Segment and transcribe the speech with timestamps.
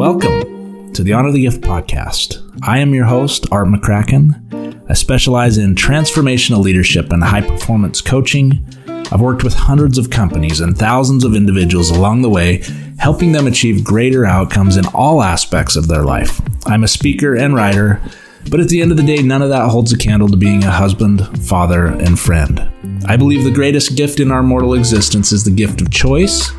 [0.00, 2.42] Welcome to the Honor the Gift podcast.
[2.62, 4.88] I am your host, Art McCracken.
[4.88, 8.64] I specialize in transformational leadership and high performance coaching.
[8.88, 12.62] I've worked with hundreds of companies and thousands of individuals along the way,
[12.98, 16.40] helping them achieve greater outcomes in all aspects of their life.
[16.66, 18.00] I'm a speaker and writer,
[18.50, 20.64] but at the end of the day, none of that holds a candle to being
[20.64, 22.70] a husband, father, and friend.
[23.04, 26.52] I believe the greatest gift in our mortal existence is the gift of choice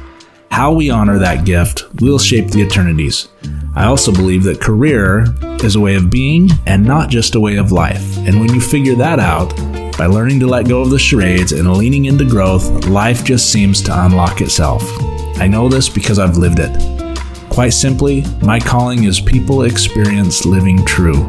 [0.51, 3.29] how we honor that gift will shape the eternities.
[3.73, 5.25] I also believe that career
[5.63, 8.17] is a way of being and not just a way of life.
[8.19, 9.55] And when you figure that out,
[9.97, 13.81] by learning to let go of the charades and leaning into growth, life just seems
[13.83, 14.83] to unlock itself.
[15.37, 17.17] I know this because I've lived it.
[17.49, 21.27] Quite simply, my calling is people experience living true.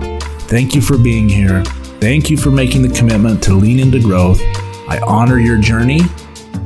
[0.48, 1.62] Thank you for being here.
[2.00, 4.40] Thank you for making the commitment to lean into growth.
[4.88, 6.00] I honor your journey.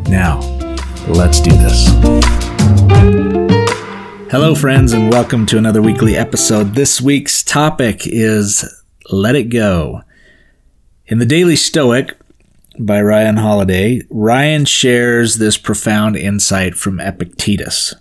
[0.08, 0.40] Now,
[1.08, 2.45] let's do this.
[4.28, 6.74] Hello, friends, and welcome to another weekly episode.
[6.74, 10.02] This week's topic is Let It Go.
[11.06, 12.16] In The Daily Stoic
[12.78, 17.94] by Ryan Holiday, Ryan shares this profound insight from Epictetus.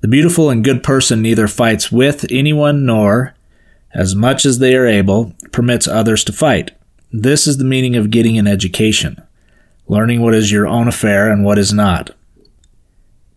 [0.00, 3.34] The beautiful and good person neither fights with anyone nor,
[3.94, 6.70] as much as they are able, permits others to fight.
[7.10, 9.22] This is the meaning of getting an education,
[9.88, 12.10] learning what is your own affair and what is not.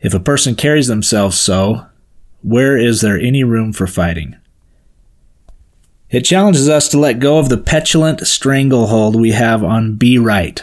[0.06, 1.88] If a person carries themselves so,
[2.44, 4.36] where is there any room for fighting?
[6.12, 10.62] It challenges us to let go of the petulant stranglehold we have on be right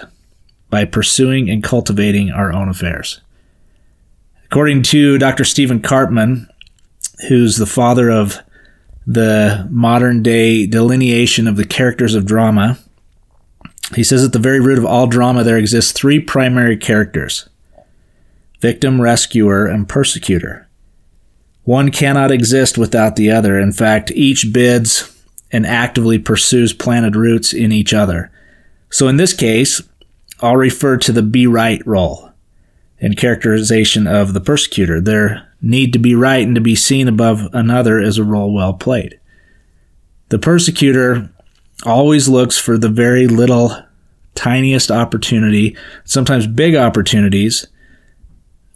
[0.70, 3.20] by pursuing and cultivating our own affairs.
[4.44, 5.42] According to Dr.
[5.42, 6.46] Stephen Karpman,
[7.26, 8.38] who's the father of
[9.08, 12.78] the modern day delineation of the characters of drama,
[13.96, 17.48] he says at the very root of all drama there exist three primary characters
[18.62, 20.68] victim, rescuer, and persecutor.
[21.64, 23.58] One cannot exist without the other.
[23.58, 25.14] In fact, each bids
[25.50, 28.30] and actively pursues planted roots in each other.
[28.88, 29.82] So in this case,
[30.40, 32.30] I'll refer to the be right role
[32.98, 35.00] in characterization of the persecutor.
[35.00, 38.74] Their need to be right and to be seen above another is a role well
[38.74, 39.18] played.
[40.28, 41.30] The persecutor
[41.84, 43.76] always looks for the very little,
[44.34, 47.66] tiniest opportunity, sometimes big opportunities,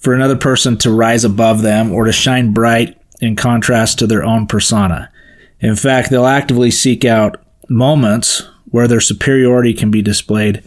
[0.06, 4.22] for another person to rise above them or to shine bright in contrast to their
[4.22, 5.10] own persona.
[5.58, 10.62] In fact, they'll actively seek out moments where their superiority can be displayed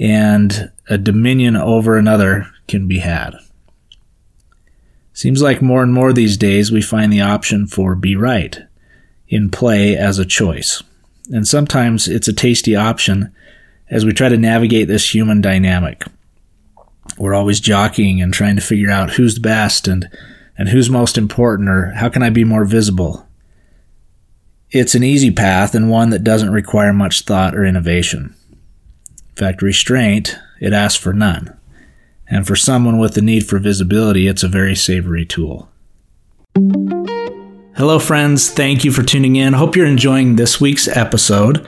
[0.00, 3.36] and a dominion over another can be had.
[5.12, 8.58] Seems like more and more these days we find the option for be right
[9.28, 10.82] in play as a choice.
[11.30, 13.32] And sometimes it's a tasty option
[13.88, 16.02] as we try to navigate this human dynamic
[17.18, 20.08] we're always jockeying and trying to figure out who's the best and
[20.56, 23.26] and who's most important or how can I be more visible.
[24.70, 28.34] It's an easy path and one that doesn't require much thought or innovation.
[29.30, 31.58] In fact, restraint, it asks for none.
[32.28, 35.68] And for someone with the need for visibility, it's a very savory tool.
[37.76, 38.50] Hello, friends.
[38.50, 39.52] Thank you for tuning in.
[39.52, 41.66] Hope you're enjoying this week's episode.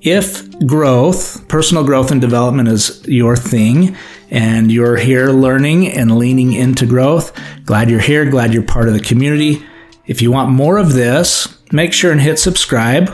[0.00, 3.96] If growth, personal growth and development is your thing,
[4.30, 7.32] and you're here learning and leaning into growth.
[7.64, 8.28] Glad you're here.
[8.28, 9.64] Glad you're part of the community.
[10.06, 13.08] If you want more of this, make sure and hit subscribe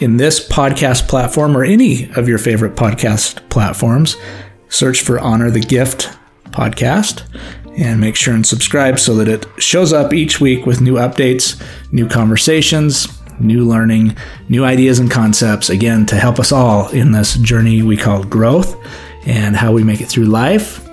[0.00, 4.16] in this podcast platform or any of your favorite podcast platforms.
[4.68, 6.10] Search for Honor the Gift
[6.46, 7.22] podcast
[7.78, 11.62] and make sure and subscribe so that it shows up each week with new updates,
[11.92, 13.08] new conversations,
[13.38, 14.16] new learning,
[14.48, 18.76] new ideas and concepts, again, to help us all in this journey we call growth
[19.26, 20.86] and how we make it through life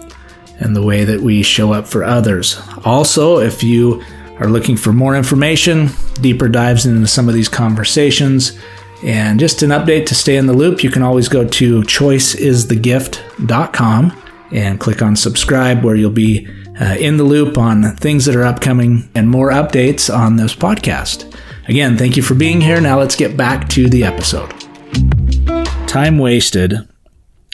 [0.59, 2.59] and the way that we show up for others.
[2.83, 4.03] Also, if you
[4.39, 5.89] are looking for more information,
[6.21, 8.59] deeper dives into some of these conversations,
[9.03, 14.23] and just an update to stay in the loop, you can always go to choiceisthegift.com
[14.51, 16.47] and click on subscribe, where you'll be
[16.79, 21.35] uh, in the loop on things that are upcoming and more updates on this podcast.
[21.67, 22.79] Again, thank you for being here.
[22.79, 24.53] Now let's get back to the episode.
[25.87, 26.87] Time wasted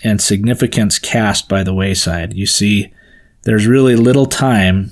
[0.04, 2.34] and significance cast by the wayside.
[2.34, 2.94] You see,
[3.44, 4.92] there's really little time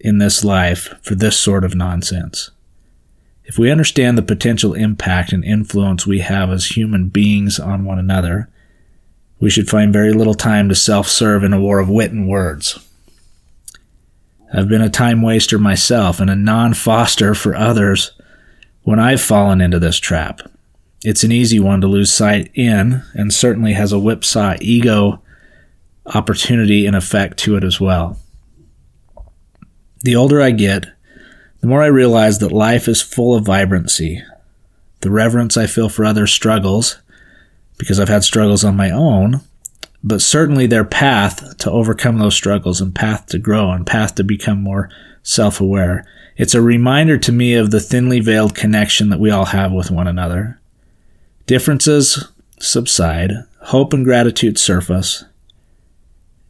[0.00, 2.50] in this life for this sort of nonsense.
[3.44, 7.98] If we understand the potential impact and influence we have as human beings on one
[7.98, 8.48] another,
[9.38, 12.28] we should find very little time to self serve in a war of wit and
[12.28, 12.78] words.
[14.52, 18.12] I've been a time waster myself and a non foster for others
[18.82, 20.40] when I've fallen into this trap.
[21.04, 25.20] It's an easy one to lose sight in, and certainly has a whipsaw ego
[26.06, 28.18] opportunity and effect to it as well.
[30.02, 30.86] The older I get,
[31.60, 34.22] the more I realize that life is full of vibrancy.
[35.00, 36.98] The reverence I feel for others' struggles,
[37.76, 39.42] because I've had struggles on my own,
[40.02, 44.24] but certainly their path to overcome those struggles and path to grow and path to
[44.24, 44.88] become more
[45.22, 46.06] self aware.
[46.38, 49.90] It's a reminder to me of the thinly veiled connection that we all have with
[49.90, 50.60] one another.
[51.46, 53.32] Differences subside,
[53.64, 55.24] hope and gratitude surface.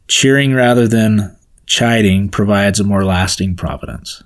[0.07, 4.23] Cheering rather than chiding provides a more lasting providence.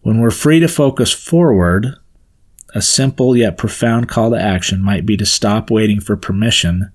[0.00, 1.94] When we're free to focus forward,
[2.74, 6.90] a simple yet profound call to action might be to stop waiting for permission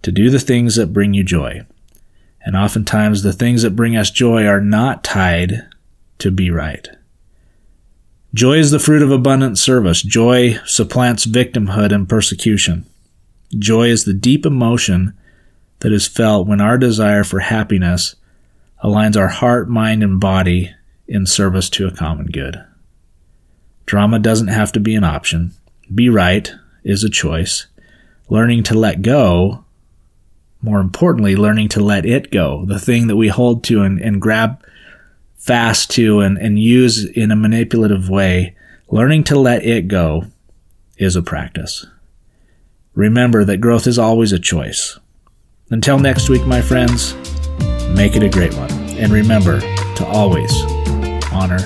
[0.00, 1.66] to do the things that bring you joy.
[2.46, 5.66] And oftentimes, the things that bring us joy are not tied
[6.18, 6.88] to be right.
[8.34, 10.02] Joy is the fruit of abundant service.
[10.02, 12.84] Joy supplants victimhood and persecution.
[13.56, 15.16] Joy is the deep emotion
[15.78, 18.16] that is felt when our desire for happiness
[18.82, 20.74] aligns our heart, mind, and body
[21.06, 22.60] in service to a common good.
[23.86, 25.52] Drama doesn't have to be an option.
[25.94, 26.52] Be right
[26.82, 27.68] is a choice.
[28.28, 29.64] Learning to let go,
[30.60, 34.20] more importantly, learning to let it go, the thing that we hold to and, and
[34.20, 34.60] grab
[35.44, 38.56] fast to and, and use in a manipulative way,
[38.88, 40.24] learning to let it go
[40.96, 41.84] is a practice.
[42.94, 44.98] Remember that growth is always a choice.
[45.70, 47.14] Until next week, my friends,
[47.90, 48.70] make it a great one.
[48.96, 50.50] And remember to always
[51.30, 51.58] honor